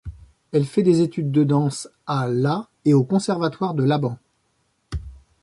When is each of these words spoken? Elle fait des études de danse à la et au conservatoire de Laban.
Elle 0.51 0.65
fait 0.65 0.81
des 0.81 1.01
études 1.01 1.29
de 1.31 1.43
danse 1.43 1.87
à 2.07 2.27
la 2.27 2.67
et 2.85 2.95
au 2.95 3.03
conservatoire 3.03 3.75
de 3.75 3.83
Laban. 3.83 4.17